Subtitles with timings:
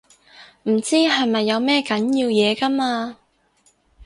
[0.63, 3.17] 唔知係咪有咩緊要嘢㗎嘛